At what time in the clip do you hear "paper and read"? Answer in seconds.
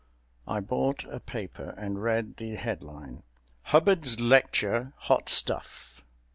1.19-2.37